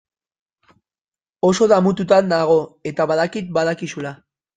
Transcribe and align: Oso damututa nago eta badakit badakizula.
Oso 1.49 1.67
damututa 1.71 2.19
nago 2.31 2.57
eta 2.93 3.07
badakit 3.13 3.53
badakizula. 3.59 4.15